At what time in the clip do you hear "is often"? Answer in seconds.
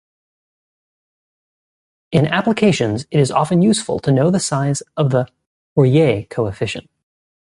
3.19-3.61